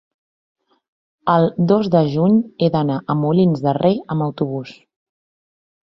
[1.33, 4.77] el dos de juny he d'anar a Molins de Rei amb autobús.